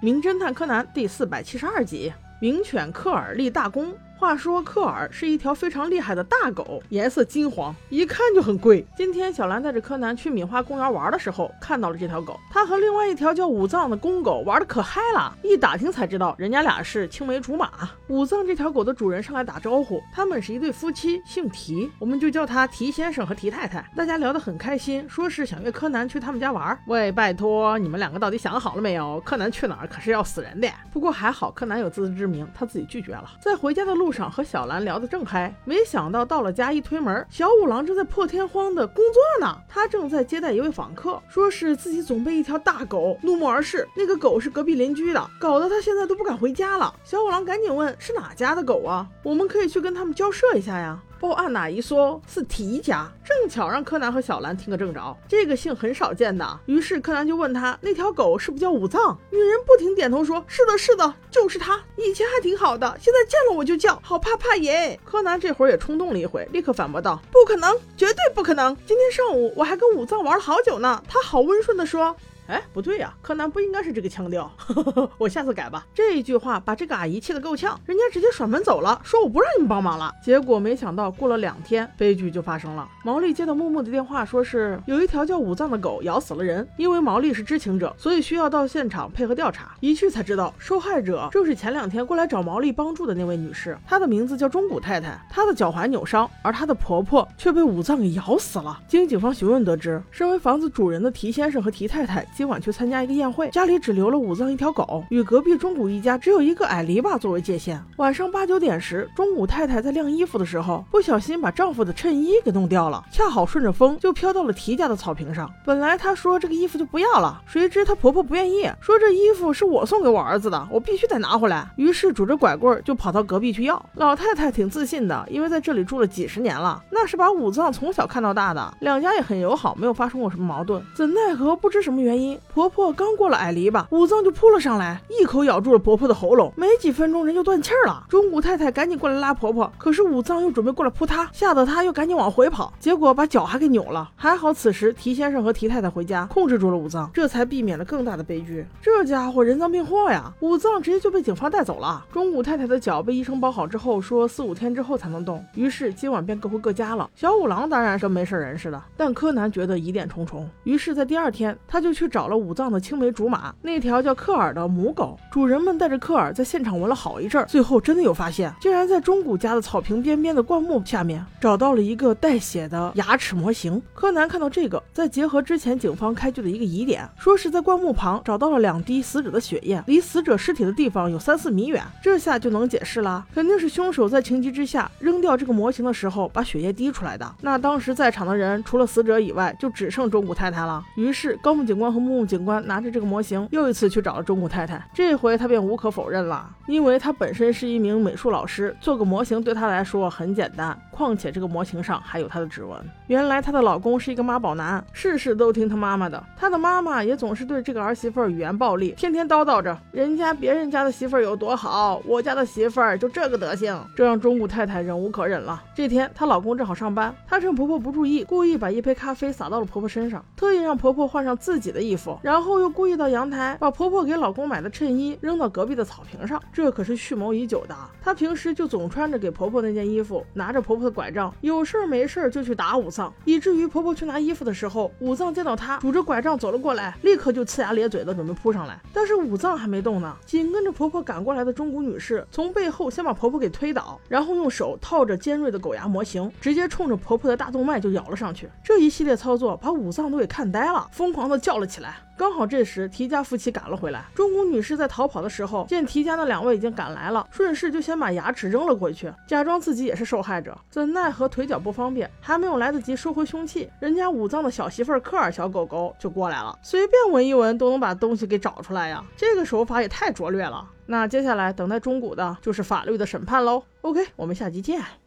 [0.00, 3.94] 名侦探柯南》第四百七十二集：名犬科尔立大功。
[4.18, 8.82] 话说科尔是一条非常厉害的大狗，颜色金黄，一看就很贵。
[8.96, 12.40] 今天小兰带着柯南去米花公园玩的时候，看到了这条狗。
[12.50, 17.70] 它和另外一条叫武藏的公狗玩的可嗨了，一打听才知道人家俩是青梅竹马。
[18.08, 23.86] 武藏这条狗的主人上来打招呼，他们是一对夫妻，姓提，我们就叫他提先生和提太太。
[23.94, 26.76] 大家聊得很开心，说是想约柯南去他们家玩。
[26.86, 29.20] 喂，拜托你们两个到底想好了没有？
[29.26, 30.66] 柯南去哪儿可是要死人的。
[30.90, 33.30] 不过还好柯南有自知之明，他自己拒绝了。
[33.42, 34.05] 在回家的路。
[34.06, 39.58] 路上和小兰聊得正嗨，没想到到了家一推门，小五郎正在破天荒的工作呢。
[39.68, 43.84] 他正在接待一位访客，说是自己总被一条大狗怒目而视。
[43.96, 46.94] 那个狗是隔壁邻居的，搞得他现在都不敢回家了。
[47.02, 49.08] 小五郎赶紧问是哪家的狗啊？
[49.24, 50.96] 我们可以去跟他们交涉一下呀。
[51.18, 55.16] 报案哪一说是提家，正巧让柯南和小兰听个正着。
[55.26, 59.16] 这个姓很少见的，于是柯南就问他那条狗是不是叫武藏？
[59.30, 61.82] 女人不停点头说：“是的，是的，就是他。
[61.96, 68.76] 以前还挺好的，现在见了我就叫，好怕怕耶。”柯南这会儿也冲动了一回，立刻反驳道：“不可能，绝对不可能！
[68.86, 72.14] 今天上午我还跟武藏玩了好久呢。”他好温顺的说。
[72.48, 75.84] 哎，不对呀，柯南不应该是这个腔调，呵呵呵我下次改吧。
[75.92, 80.12] 这一句话把这个阿姨气得够呛，人家直接甩门走了，说我不让你们帮忙了。
[80.22, 82.88] 结果没想到过了两天，悲剧就发生了。
[83.04, 86.66] 毛利接到木木的电话，说是有一条叫武藏的狗咬死了人。
[86.76, 89.74] 因为毛利是知情者，所以需要到现场配合调查。
[89.80, 95.18] 一去才知道，受害者正是前两天过来找毛利帮助的那位女士，她的名字叫中谷太太。
[95.30, 98.80] 她的脚踝扭伤，而她的婆婆却被武藏给咬死了。
[98.86, 102.24] 经警方询问得知，身为房子主人的提先生和提太太。
[102.36, 107.82] 今晚去参加一个宴会，家里只留了武藏一条狗，与隔壁中谷一家只有一个矮篱笆作为界限。
[107.96, 115.50] 晚上八九点时，中谷太太在晾衣服的时候，不小心把丈夫的衬衣给弄掉了，恰好顺着风就飘到了提家的草坪上。
[115.64, 121.66] 本来她说这个衣服就不要了，谁知她婆婆不愿意，说这衣服是我送给我儿子的，我必须得拿回来。
[121.76, 123.82] 于是拄着拐棍就跑到隔壁去要。
[123.94, 130.82] 老太太挺自信的，因为在这里住了几十年了，那是把武藏从小看到大的，两家也很友好，没有发生过什么矛盾。
[130.94, 132.66] 怎奈何不知什么原因，婆。
[132.76, 138.04] 婆刚过了矮篱笆，武藏就扑了上来，一口咬住了婆婆的喉咙，没几分钟人就断气了。
[138.08, 144.10] 中谷太太赶紧过来拉婆婆，可是武藏又准备过来扑她，吓得她又赶紧往回跑，结果把脚还给扭了。
[144.16, 148.66] 还好此时提先生和提太太回家控制住了武藏，这才避免了更大的悲剧。
[148.82, 150.32] 这家伙人赃并获呀！
[150.40, 152.04] 武藏直接就被警方带走了。
[152.12, 157.08] 中谷太太的脚被医生包好之后，说四五天之后才能动，于是今晚便各回各家了。
[157.14, 162.56] 小五郎当然是没事人似的，但柯南觉得疑点重重，于是，在第二天他就去找找了武。
[162.56, 173.82] 藏的青梅竹马，那条叫克尔的母狗，主人们带着克尔在现场闻了好一阵，最后真的有发现，竟然在中谷家的草坪边边的灌木下面找到了一个带血的牙齿模型。
[173.92, 187.30] 柯南看到这个，再结合之前警方开具的一个疑点，说是在灌木旁找到了两滴死者的血液，离死者尸体的地方有三四米远，这下就能解释了，肯定是凶手在情急之下扔掉这个模型的时候把血液滴出来的。
[187.42, 190.82] 那当时在场的人除了死者以外，就只剩中谷太太了。
[190.96, 192.46] 于是高木警官和木木警。
[192.46, 194.80] 官拿着这个模型，又一次去找了中古太太。
[194.94, 200.78] 这回他便无可否认了，因为他本身是一名美术老师，做个模型对他来说很简单。
[200.96, 202.74] 况且这个模型上还有她的指纹。
[203.06, 206.22] 原来她的老公是一个妈宝男，事事都听她妈妈的。
[206.34, 215.62] 她的妈妈也总是对这个儿媳妇语言暴力，天天叨叨着人家别人家的媳妇儿有多好，我家的媳妇儿就这个德行，这让中谷太太忍无可忍了。
[215.74, 226.42] 这天她老公正好上班，她趁婆婆不注意，故意把一杯咖啡洒到了婆婆身上，特意让婆婆换上自己的衣服，然后又故意到阳台把婆婆给老公买的衬衣扔到隔壁的草坪上。
[226.50, 230.85] 这可是蓄谋已久的，她平时就总穿着给婆婆那件衣服，拿着婆婆。
[230.90, 238.80] 拐杖，有事儿没事儿就去打武藏，以至于婆婆去拿衣服的时候，武藏见到她拄着拐杖走了过来，立刻就呲牙咧嘴的准备扑上来。
[238.92, 248.48] 但是武藏还没动呢，紧跟着婆婆赶过来的中谷女士从背后先把婆婆给推倒，然后用手套着尖锐的狗牙模型，直接冲着婆婆的大动脉就咬了上去。
[248.62, 252.05] 这一系列操作把武藏都给看呆了，疯狂的叫了起来。
[252.16, 260.56] 刚好这时提家夫妻赶了回来，中谷女士在逃跑的时候，见提家那两位已经赶来了，顺势就先把牙齿扔了过去，假装自己也是受害者。
[260.70, 270.66] 怎奈何腿脚不方便，还没有来得及收回凶器，人家武藏的小媳妇儿科尔小狗狗就过来了，随便闻一闻都能把东西给找出来呀，这个手法也太拙劣了。
[270.86, 273.62] 那接下来等待中谷的就是法律的审判喽。
[273.82, 275.05] OK，我们下集见。